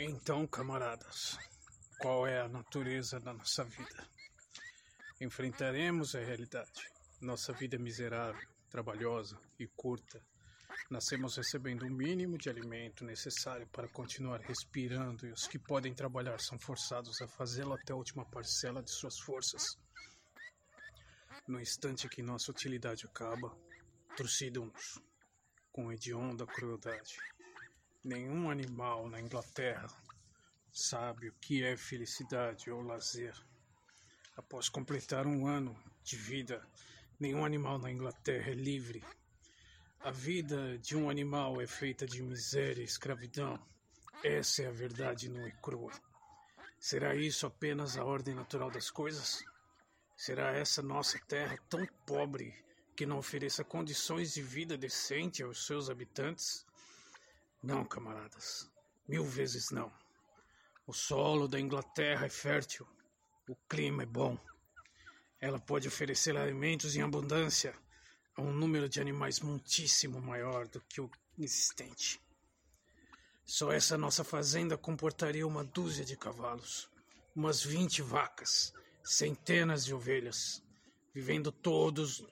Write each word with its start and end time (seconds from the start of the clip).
Então, 0.00 0.46
camaradas, 0.46 1.36
qual 1.98 2.24
é 2.24 2.40
a 2.40 2.46
natureza 2.46 3.18
da 3.18 3.32
nossa 3.32 3.64
vida? 3.64 4.08
Enfrentaremos 5.20 6.14
a 6.14 6.20
realidade. 6.20 6.88
Nossa 7.20 7.52
vida 7.52 7.74
é 7.74 7.80
miserável, 7.80 8.48
trabalhosa 8.70 9.36
e 9.58 9.66
curta. 9.66 10.24
Nascemos 10.88 11.36
recebendo 11.36 11.82
o 11.82 11.90
mínimo 11.90 12.38
de 12.38 12.48
alimento 12.48 13.04
necessário 13.04 13.66
para 13.72 13.88
continuar 13.88 14.40
respirando 14.40 15.26
e 15.26 15.32
os 15.32 15.48
que 15.48 15.58
podem 15.58 15.92
trabalhar 15.92 16.38
são 16.38 16.60
forçados 16.60 17.20
a 17.20 17.26
fazê-lo 17.26 17.72
até 17.72 17.92
a 17.92 17.96
última 17.96 18.24
parcela 18.24 18.80
de 18.80 18.92
suas 18.92 19.18
forças. 19.18 19.64
No 21.48 21.60
instante 21.60 22.08
que 22.08 22.22
nossa 22.22 22.52
utilidade 22.52 23.04
acaba, 23.04 23.52
trucidam-nos 24.16 25.02
com 25.72 25.90
hedionda 25.90 26.46
crueldade. 26.46 27.16
Nenhum 28.04 28.48
animal 28.48 29.08
na 29.08 29.20
Inglaterra 29.20 29.88
sabe 30.72 31.28
o 31.28 31.34
que 31.40 31.64
é 31.64 31.76
felicidade 31.76 32.70
ou 32.70 32.80
lazer. 32.80 33.34
Após 34.36 34.68
completar 34.68 35.26
um 35.26 35.48
ano 35.48 35.76
de 36.04 36.16
vida, 36.16 36.64
nenhum 37.18 37.44
animal 37.44 37.76
na 37.76 37.90
Inglaterra 37.90 38.50
é 38.52 38.54
livre. 38.54 39.02
A 39.98 40.12
vida 40.12 40.78
de 40.78 40.96
um 40.96 41.10
animal 41.10 41.60
é 41.60 41.66
feita 41.66 42.06
de 42.06 42.22
miséria 42.22 42.82
e 42.82 42.84
escravidão. 42.84 43.58
Essa 44.22 44.62
é 44.62 44.68
a 44.68 44.72
verdade 44.72 45.28
nua 45.28 45.48
e 45.48 45.52
crua. 45.60 45.92
Será 46.78 47.16
isso 47.16 47.46
apenas 47.46 47.98
a 47.98 48.04
ordem 48.04 48.32
natural 48.32 48.70
das 48.70 48.92
coisas? 48.92 49.44
Será 50.16 50.52
essa 50.52 50.82
nossa 50.82 51.18
terra 51.26 51.58
tão 51.68 51.84
pobre 52.06 52.54
que 52.96 53.04
não 53.04 53.18
ofereça 53.18 53.64
condições 53.64 54.34
de 54.34 54.42
vida 54.42 54.78
decente 54.78 55.42
aos 55.42 55.66
seus 55.66 55.90
habitantes? 55.90 56.67
Não, 57.62 57.84
camaradas, 57.84 58.70
mil 59.06 59.24
vezes 59.24 59.70
não. 59.70 59.92
O 60.86 60.92
solo 60.92 61.48
da 61.48 61.58
Inglaterra 61.58 62.26
é 62.26 62.30
fértil, 62.30 62.86
o 63.48 63.56
clima 63.68 64.04
é 64.04 64.06
bom. 64.06 64.38
Ela 65.40 65.58
pode 65.58 65.88
oferecer 65.88 66.36
alimentos 66.36 66.94
em 66.96 67.02
abundância 67.02 67.74
a 68.36 68.42
um 68.42 68.52
número 68.52 68.88
de 68.88 69.00
animais 69.00 69.40
muitíssimo 69.40 70.20
maior 70.20 70.68
do 70.68 70.80
que 70.82 71.00
o 71.00 71.10
existente. 71.36 72.20
Só 73.44 73.72
essa 73.72 73.98
nossa 73.98 74.22
fazenda 74.22 74.78
comportaria 74.78 75.46
uma 75.46 75.64
dúzia 75.64 76.04
de 76.04 76.16
cavalos, 76.16 76.88
umas 77.34 77.62
vinte 77.62 78.02
vacas, 78.02 78.72
centenas 79.02 79.84
de 79.84 79.94
ovelhas, 79.94 80.62
vivendo 81.12 81.50
todos 81.50 82.24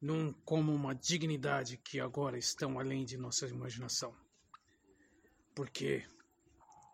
num 0.00 0.32
como 0.32 0.72
uma 0.72 0.94
dignidade 0.94 1.76
que 1.76 2.00
agora 2.00 2.38
estão 2.38 2.78
além 2.78 3.04
de 3.04 3.18
nossa 3.18 3.46
imaginação. 3.46 4.16
Porque 5.58 6.06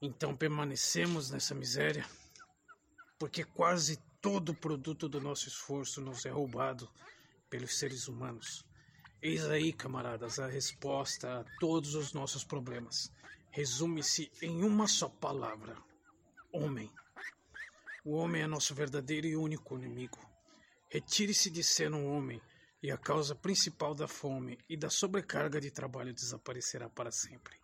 então 0.00 0.34
permanecemos 0.34 1.30
nessa 1.30 1.54
miséria? 1.54 2.08
Porque 3.18 3.44
quase 3.44 3.98
todo 4.22 4.52
o 4.52 4.54
produto 4.54 5.06
do 5.06 5.20
nosso 5.20 5.48
esforço 5.48 6.00
nos 6.00 6.24
é 6.24 6.30
roubado 6.30 6.90
pelos 7.50 7.78
seres 7.78 8.08
humanos. 8.08 8.64
Eis 9.20 9.44
aí, 9.44 9.70
camaradas, 9.70 10.38
a 10.38 10.46
resposta 10.46 11.40
a 11.40 11.44
todos 11.60 11.94
os 11.94 12.14
nossos 12.14 12.42
problemas. 12.42 13.12
Resume-se 13.50 14.32
em 14.40 14.64
uma 14.64 14.88
só 14.88 15.10
palavra: 15.10 15.76
homem. 16.50 16.90
O 18.02 18.12
homem 18.12 18.40
é 18.40 18.46
nosso 18.46 18.74
verdadeiro 18.74 19.26
e 19.26 19.36
único 19.36 19.76
inimigo. 19.76 20.18
Retire-se 20.88 21.50
de 21.50 21.62
ser 21.62 21.92
um 21.92 22.16
homem 22.16 22.40
e 22.82 22.90
a 22.90 22.96
causa 22.96 23.34
principal 23.34 23.94
da 23.94 24.08
fome 24.08 24.58
e 24.70 24.74
da 24.74 24.88
sobrecarga 24.88 25.60
de 25.60 25.70
trabalho 25.70 26.14
desaparecerá 26.14 26.88
para 26.88 27.10
sempre. 27.10 27.62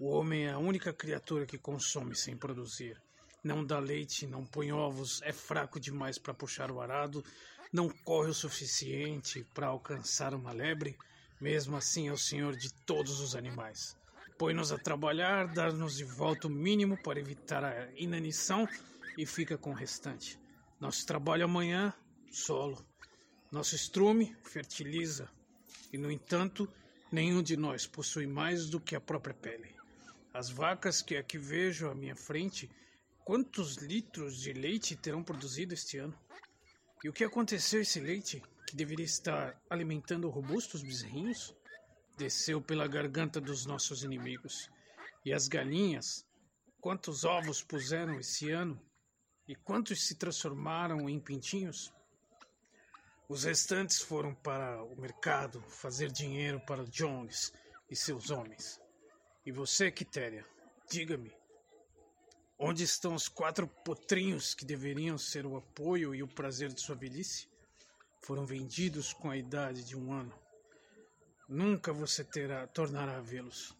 O 0.00 0.08
homem 0.12 0.46
é 0.46 0.52
a 0.52 0.58
única 0.58 0.94
criatura 0.94 1.44
que 1.44 1.58
consome 1.58 2.16
sem 2.16 2.34
produzir. 2.34 2.98
Não 3.44 3.62
dá 3.62 3.78
leite, 3.78 4.26
não 4.26 4.46
põe 4.46 4.72
ovos, 4.72 5.20
é 5.20 5.30
fraco 5.30 5.78
demais 5.78 6.16
para 6.16 6.32
puxar 6.32 6.70
o 6.70 6.80
arado, 6.80 7.22
não 7.70 7.86
corre 7.90 8.30
o 8.30 8.34
suficiente 8.34 9.44
para 9.52 9.66
alcançar 9.66 10.32
uma 10.32 10.52
lebre. 10.52 10.96
Mesmo 11.38 11.76
assim, 11.76 12.08
é 12.08 12.12
o 12.12 12.16
senhor 12.16 12.56
de 12.56 12.72
todos 12.86 13.20
os 13.20 13.36
animais. 13.36 13.94
Põe-nos 14.38 14.72
a 14.72 14.78
trabalhar, 14.78 15.48
dá-nos 15.48 15.98
de 15.98 16.04
volta 16.04 16.46
o 16.46 16.50
mínimo 16.50 16.96
para 17.02 17.20
evitar 17.20 17.62
a 17.62 17.90
inanição 17.94 18.66
e 19.18 19.26
fica 19.26 19.58
com 19.58 19.72
o 19.72 19.74
restante. 19.74 20.40
Nosso 20.80 21.04
trabalho 21.04 21.44
amanhã, 21.44 21.92
solo. 22.32 22.82
Nosso 23.52 23.76
estrume 23.76 24.34
fertiliza. 24.44 25.28
E, 25.92 25.98
no 25.98 26.10
entanto, 26.10 26.66
nenhum 27.12 27.42
de 27.42 27.54
nós 27.54 27.86
possui 27.86 28.26
mais 28.26 28.70
do 28.70 28.80
que 28.80 28.96
a 28.96 29.00
própria 29.00 29.34
pele. 29.34 29.79
As 30.32 30.48
vacas 30.48 31.02
que 31.02 31.16
aqui 31.16 31.36
vejo 31.36 31.90
à 31.90 31.94
minha 31.94 32.14
frente, 32.14 32.70
quantos 33.24 33.76
litros 33.76 34.40
de 34.40 34.52
leite 34.52 34.94
terão 34.94 35.24
produzido 35.24 35.74
este 35.74 35.98
ano? 35.98 36.16
E 37.02 37.08
o 37.08 37.12
que 37.12 37.24
aconteceu 37.24 37.80
esse 37.80 37.98
leite, 37.98 38.40
que 38.66 38.76
deveria 38.76 39.04
estar 39.04 39.60
alimentando 39.68 40.30
robustos 40.30 40.82
bezerrinhos? 40.82 41.52
Desceu 42.16 42.62
pela 42.62 42.86
garganta 42.86 43.40
dos 43.40 43.66
nossos 43.66 44.04
inimigos. 44.04 44.70
E 45.24 45.32
as 45.32 45.48
galinhas, 45.48 46.24
quantos 46.80 47.24
ovos 47.24 47.62
puseram 47.62 48.18
esse 48.20 48.50
ano? 48.50 48.80
E 49.48 49.56
quantos 49.56 50.06
se 50.06 50.14
transformaram 50.14 51.08
em 51.08 51.18
pintinhos? 51.18 51.92
Os 53.28 53.44
restantes 53.44 54.00
foram 54.00 54.32
para 54.34 54.82
o 54.84 55.00
mercado 55.00 55.60
fazer 55.62 56.12
dinheiro 56.12 56.60
para 56.60 56.84
Jones 56.84 57.52
e 57.90 57.96
seus 57.96 58.30
homens. 58.30 58.79
E 59.50 59.52
você, 59.52 59.90
Quitéria, 59.90 60.46
diga-me, 60.88 61.34
onde 62.56 62.84
estão 62.84 63.16
os 63.16 63.26
quatro 63.26 63.66
potrinhos 63.66 64.54
que 64.54 64.64
deveriam 64.64 65.18
ser 65.18 65.44
o 65.44 65.56
apoio 65.56 66.14
e 66.14 66.22
o 66.22 66.28
prazer 66.28 66.72
de 66.72 66.80
sua 66.80 66.94
velhice? 66.94 67.48
Foram 68.20 68.46
vendidos 68.46 69.12
com 69.12 69.28
a 69.28 69.36
idade 69.36 69.82
de 69.82 69.96
um 69.96 70.12
ano. 70.12 70.32
Nunca 71.48 71.92
você 71.92 72.22
terá, 72.22 72.64
tornará 72.68 73.16
a 73.16 73.20
vê-los. 73.20 73.76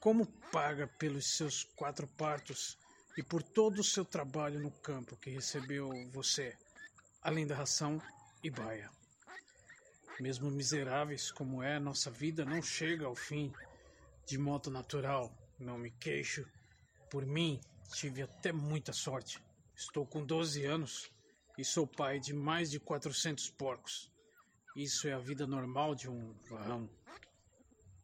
Como 0.00 0.26
paga 0.50 0.88
pelos 0.98 1.36
seus 1.36 1.62
quatro 1.62 2.08
partos 2.08 2.76
e 3.16 3.22
por 3.22 3.44
todo 3.44 3.78
o 3.78 3.84
seu 3.84 4.04
trabalho 4.04 4.58
no 4.58 4.72
campo 4.72 5.16
que 5.16 5.30
recebeu 5.30 5.92
você, 6.10 6.58
além 7.22 7.46
da 7.46 7.54
ração 7.54 8.02
e 8.42 8.50
baia? 8.50 8.90
Mesmo 10.18 10.50
miseráveis 10.50 11.30
como 11.30 11.62
é, 11.62 11.78
nossa 11.78 12.10
vida 12.10 12.44
não 12.44 12.60
chega 12.60 13.06
ao 13.06 13.14
fim 13.14 13.54
de 14.30 14.38
modo 14.38 14.70
natural. 14.70 15.36
Não 15.58 15.76
me 15.76 15.90
queixo. 15.90 16.46
Por 17.10 17.26
mim, 17.26 17.60
tive 17.92 18.22
até 18.22 18.52
muita 18.52 18.92
sorte. 18.92 19.42
Estou 19.74 20.06
com 20.06 20.24
12 20.24 20.64
anos 20.64 21.10
e 21.58 21.64
sou 21.64 21.84
pai 21.84 22.20
de 22.20 22.32
mais 22.32 22.70
de 22.70 22.78
400 22.78 23.50
porcos. 23.50 24.08
Isso 24.76 25.08
é 25.08 25.12
a 25.12 25.18
vida 25.18 25.48
normal 25.48 25.96
de 25.96 26.08
um 26.08 26.32
varrão. 26.48 26.88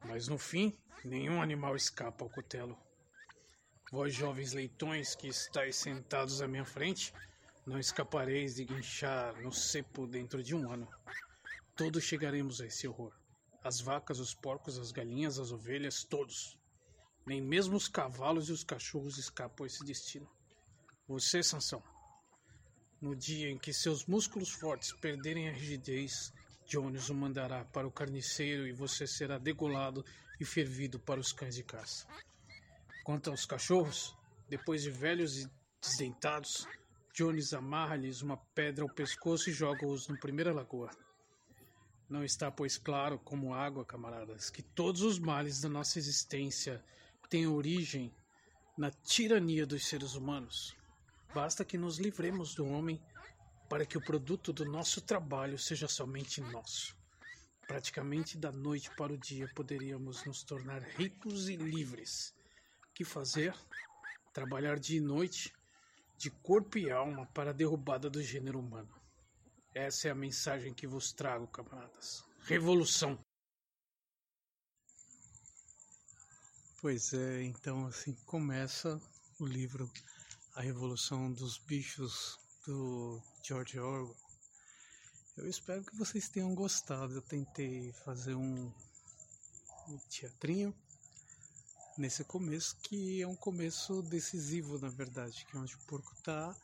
Mas 0.04 0.26
no 0.26 0.36
fim, 0.36 0.76
nenhum 1.04 1.40
animal 1.40 1.76
escapa 1.76 2.24
ao 2.24 2.30
cutelo. 2.30 2.76
Vós, 3.92 4.12
jovens 4.12 4.52
leitões 4.52 5.14
que 5.14 5.28
estáis 5.28 5.76
sentados 5.76 6.42
à 6.42 6.48
minha 6.48 6.64
frente, 6.64 7.14
não 7.64 7.78
escapareis 7.78 8.56
de 8.56 8.64
guinchar 8.64 9.40
no 9.40 9.52
cepo 9.52 10.08
dentro 10.08 10.42
de 10.42 10.56
um 10.56 10.72
ano. 10.72 10.88
Todos 11.76 12.02
chegaremos 12.02 12.60
a 12.60 12.66
esse 12.66 12.88
horror. 12.88 13.12
As 13.66 13.80
vacas, 13.80 14.20
os 14.20 14.32
porcos, 14.32 14.78
as 14.78 14.92
galinhas, 14.92 15.40
as 15.40 15.50
ovelhas, 15.50 16.04
todos. 16.04 16.56
Nem 17.26 17.42
mesmo 17.42 17.76
os 17.76 17.88
cavalos 17.88 18.48
e 18.48 18.52
os 18.52 18.62
cachorros 18.62 19.18
escapam 19.18 19.64
a 19.64 19.66
esse 19.66 19.84
destino. 19.84 20.30
Você, 21.08 21.42
Sansão, 21.42 21.82
no 23.00 23.16
dia 23.16 23.50
em 23.50 23.58
que 23.58 23.72
seus 23.72 24.06
músculos 24.06 24.50
fortes 24.50 24.92
perderem 24.92 25.48
a 25.48 25.52
rigidez, 25.52 26.32
Jones 26.64 27.08
o 27.08 27.14
mandará 27.14 27.64
para 27.64 27.88
o 27.88 27.90
carniceiro 27.90 28.68
e 28.68 28.72
você 28.72 29.04
será 29.04 29.36
degolado 29.36 30.04
e 30.38 30.44
fervido 30.44 31.00
para 31.00 31.18
os 31.18 31.32
cães 31.32 31.56
de 31.56 31.64
caça. 31.64 32.06
Quanto 33.02 33.30
aos 33.30 33.44
cachorros, 33.44 34.14
depois 34.48 34.82
de 34.82 34.92
velhos 34.92 35.38
e 35.38 35.50
desdentados, 35.80 36.68
Jones 37.12 37.52
amarra-lhes 37.52 38.22
uma 38.22 38.36
pedra 38.36 38.84
ao 38.84 38.94
pescoço 38.94 39.50
e 39.50 39.52
joga-os 39.52 40.06
na 40.06 40.16
primeira 40.16 40.54
lagoa. 40.54 40.88
Não 42.08 42.22
está, 42.22 42.50
pois, 42.50 42.78
claro 42.78 43.18
como 43.18 43.52
água, 43.52 43.84
camaradas, 43.84 44.48
que 44.48 44.62
todos 44.62 45.02
os 45.02 45.18
males 45.18 45.60
da 45.60 45.68
nossa 45.68 45.98
existência 45.98 46.84
têm 47.28 47.48
origem 47.48 48.14
na 48.78 48.90
tirania 48.90 49.66
dos 49.66 49.86
seres 49.86 50.14
humanos. 50.14 50.76
Basta 51.34 51.64
que 51.64 51.76
nos 51.76 51.98
livremos 51.98 52.54
do 52.54 52.64
homem 52.64 53.02
para 53.68 53.84
que 53.84 53.98
o 53.98 54.00
produto 54.00 54.52
do 54.52 54.64
nosso 54.64 55.00
trabalho 55.00 55.58
seja 55.58 55.88
somente 55.88 56.40
nosso. 56.40 56.96
Praticamente 57.66 58.38
da 58.38 58.52
noite 58.52 58.88
para 58.96 59.12
o 59.12 59.18
dia 59.18 59.50
poderíamos 59.52 60.24
nos 60.24 60.44
tornar 60.44 60.82
ricos 60.82 61.48
e 61.48 61.56
livres. 61.56 62.32
Que 62.94 63.04
fazer? 63.04 63.52
Trabalhar 64.32 64.78
dia 64.78 64.98
e 64.98 65.00
noite, 65.00 65.52
de 66.16 66.30
corpo 66.30 66.78
e 66.78 66.88
alma, 66.88 67.26
para 67.34 67.50
a 67.50 67.52
derrubada 67.52 68.08
do 68.08 68.22
gênero 68.22 68.60
humano. 68.60 68.94
Essa 69.76 70.08
é 70.08 70.10
a 70.10 70.14
mensagem 70.14 70.72
que 70.72 70.86
vos 70.86 71.12
trago, 71.12 71.46
camaradas. 71.48 72.24
Revolução. 72.44 73.18
Pois 76.80 77.12
é, 77.12 77.42
então 77.42 77.86
assim 77.86 78.14
começa 78.24 78.98
o 79.38 79.44
livro 79.44 79.92
A 80.54 80.62
Revolução 80.62 81.30
dos 81.30 81.58
Bichos 81.58 82.38
do 82.66 83.22
George 83.42 83.78
Orwell. 83.78 84.16
Eu 85.36 85.46
espero 85.46 85.84
que 85.84 85.94
vocês 85.94 86.26
tenham 86.30 86.54
gostado. 86.54 87.12
Eu 87.14 87.20
tentei 87.20 87.92
fazer 88.02 88.34
um, 88.34 88.72
um 89.88 89.98
teatrinho 90.08 90.74
nesse 91.98 92.24
começo, 92.24 92.74
que 92.76 93.20
é 93.20 93.28
um 93.28 93.36
começo 93.36 94.00
decisivo, 94.04 94.78
na 94.78 94.88
verdade, 94.88 95.44
que 95.44 95.54
é 95.54 95.60
onde 95.60 95.74
o 95.74 95.80
porco 95.80 96.14
está 96.14 96.56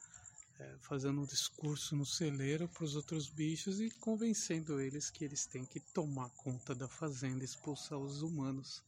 é, 0.63 0.77
fazendo 0.81 1.21
um 1.21 1.27
discurso 1.27 1.97
no 1.97 2.07
celeiro 2.07 2.69
para 2.69 2.85
os 2.85 2.95
outros 2.95 3.29
bichos 3.29 3.81
e 3.81 3.91
convencendo 3.91 4.81
eles 4.81 5.11
que 5.11 5.25
eles 5.25 5.45
têm 5.45 5.65
que 5.65 5.81
tomar 5.81 6.29
conta 6.31 6.75
da 6.75 6.87
fazenda 6.87 7.43
e 7.43 7.45
expulsar 7.45 7.99
os 7.99 8.23
humanos. 8.23 8.83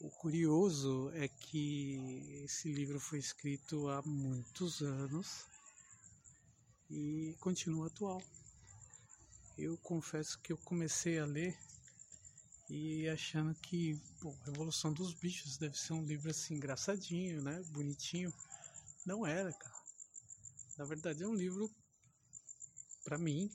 O 0.00 0.08
curioso 0.08 1.10
é 1.14 1.28
que 1.28 2.42
esse 2.44 2.72
livro 2.72 2.98
foi 2.98 3.18
escrito 3.18 3.88
há 3.88 4.00
muitos 4.02 4.80
anos 4.80 5.44
e 6.90 7.36
continua 7.40 7.86
atual. 7.86 8.22
Eu 9.56 9.76
confesso 9.78 10.38
que 10.40 10.52
eu 10.52 10.58
comecei 10.58 11.18
a 11.18 11.26
ler 11.26 11.56
e 12.68 13.08
achando 13.08 13.54
que 13.54 14.00
pô, 14.20 14.34
Revolução 14.44 14.92
dos 14.92 15.12
Bichos 15.12 15.58
deve 15.58 15.78
ser 15.78 15.92
um 15.92 16.04
livro 16.04 16.30
assim 16.30 16.54
engraçadinho, 16.54 17.42
né, 17.42 17.62
bonitinho. 17.68 18.32
Não 19.04 19.26
era, 19.26 19.52
cara. 19.52 19.73
Na 20.76 20.84
verdade 20.84 21.22
é 21.22 21.26
um 21.26 21.34
livro 21.34 21.70
para 23.04 23.16
mim 23.16 23.48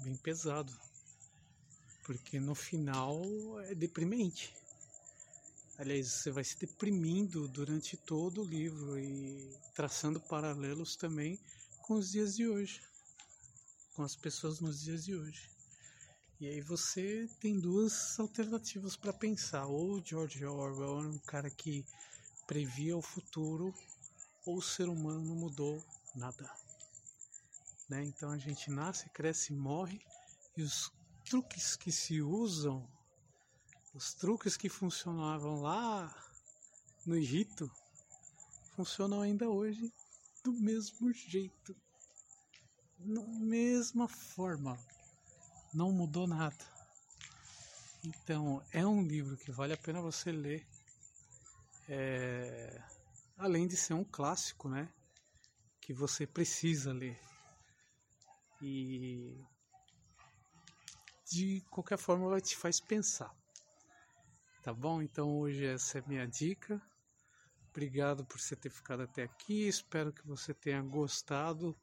bem 0.00 0.16
pesado, 0.16 0.76
porque 2.04 2.40
no 2.40 2.54
final 2.54 3.22
é 3.60 3.74
deprimente. 3.76 4.56
Aliás, 5.76 6.08
você 6.08 6.32
vai 6.32 6.42
se 6.42 6.58
deprimindo 6.58 7.46
durante 7.46 7.96
todo 7.96 8.42
o 8.42 8.44
livro 8.44 8.98
e 8.98 9.56
traçando 9.72 10.18
paralelos 10.18 10.96
também 10.96 11.38
com 11.82 11.94
os 11.94 12.10
dias 12.10 12.34
de 12.34 12.48
hoje, 12.48 12.82
com 13.94 14.02
as 14.02 14.16
pessoas 14.16 14.58
nos 14.58 14.80
dias 14.80 15.04
de 15.04 15.14
hoje. 15.14 15.48
E 16.40 16.48
aí 16.48 16.60
você 16.60 17.28
tem 17.40 17.60
duas 17.60 18.18
alternativas 18.18 18.96
para 18.96 19.12
pensar. 19.12 19.66
Ou 19.66 20.04
George 20.04 20.44
Orwell 20.44 21.04
é 21.04 21.08
um 21.08 21.18
cara 21.18 21.50
que 21.50 21.84
previa 22.48 22.96
o 22.96 23.02
futuro, 23.02 23.72
ou 24.44 24.56
o 24.56 24.62
ser 24.62 24.88
humano 24.88 25.36
mudou 25.36 25.84
nada. 26.18 26.50
Né? 27.88 28.04
Então 28.04 28.30
a 28.30 28.38
gente 28.38 28.70
nasce, 28.70 29.08
cresce 29.10 29.52
e 29.52 29.56
morre, 29.56 30.00
e 30.56 30.62
os 30.62 30.92
truques 31.24 31.76
que 31.76 31.90
se 31.90 32.20
usam 32.20 32.86
os 33.98 34.14
truques 34.14 34.56
que 34.56 34.68
funcionavam 34.68 35.60
lá 35.60 36.14
no 37.04 37.16
Egito 37.16 37.68
funcionam 38.76 39.22
ainda 39.22 39.48
hoje 39.48 39.92
do 40.44 40.52
mesmo 40.52 41.12
jeito, 41.12 41.74
da 42.98 43.22
mesma 43.22 44.06
forma, 44.06 44.78
não 45.74 45.90
mudou 45.90 46.28
nada. 46.28 46.64
Então 48.04 48.62
é 48.70 48.86
um 48.86 49.02
livro 49.02 49.36
que 49.36 49.50
vale 49.50 49.72
a 49.72 49.76
pena 49.76 50.00
você 50.00 50.30
ler, 50.30 50.64
é... 51.88 52.80
além 53.36 53.66
de 53.66 53.76
ser 53.76 53.94
um 53.94 54.04
clássico, 54.04 54.68
né? 54.68 54.88
Que 55.88 55.94
você 55.94 56.26
precisa 56.26 56.92
ler. 56.92 57.18
E 58.60 59.42
de 61.32 61.62
qualquer 61.70 61.96
forma 61.96 62.26
ela 62.26 62.42
te 62.42 62.54
faz 62.54 62.78
pensar. 62.78 63.34
Tá 64.62 64.74
bom? 64.74 65.00
Então 65.00 65.38
hoje 65.38 65.64
essa 65.64 65.96
é 65.96 66.02
a 66.02 66.06
minha 66.06 66.26
dica. 66.26 66.78
Obrigado 67.70 68.22
por 68.26 68.38
você 68.38 68.54
ter 68.54 68.68
ficado 68.68 69.04
até 69.04 69.22
aqui. 69.22 69.66
Espero 69.66 70.12
que 70.12 70.26
você 70.26 70.52
tenha 70.52 70.82
gostado 70.82 71.74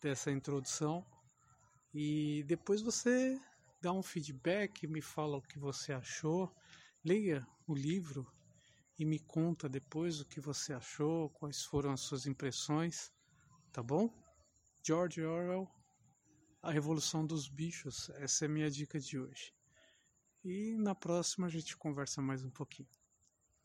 dessa 0.00 0.32
introdução. 0.32 1.06
E 1.94 2.42
depois 2.42 2.82
você 2.82 3.40
dá 3.80 3.92
um 3.92 4.02
feedback, 4.02 4.84
me 4.88 5.00
fala 5.00 5.36
o 5.36 5.42
que 5.42 5.60
você 5.60 5.92
achou. 5.92 6.52
Leia 7.04 7.46
o 7.68 7.74
livro 7.76 8.26
e 8.98 9.04
me 9.04 9.20
conta 9.20 9.68
depois 9.68 10.20
o 10.20 10.26
que 10.26 10.40
você 10.40 10.72
achou, 10.72 11.30
quais 11.30 11.62
foram 11.62 11.92
as 11.92 12.00
suas 12.00 12.26
impressões, 12.26 13.12
tá 13.78 13.82
bom? 13.84 14.10
George 14.82 15.22
Orwell, 15.22 15.70
A 16.60 16.72
Revolução 16.72 17.24
dos 17.24 17.46
Bichos, 17.46 18.10
essa 18.16 18.44
é 18.44 18.48
a 18.48 18.50
minha 18.50 18.68
dica 18.68 18.98
de 18.98 19.16
hoje. 19.16 19.54
E 20.42 20.74
na 20.76 20.96
próxima 20.96 21.46
a 21.46 21.48
gente 21.48 21.76
conversa 21.76 22.20
mais 22.20 22.42
um 22.42 22.50
pouquinho. 22.50 22.88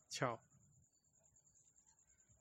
Tchau. 0.08 0.40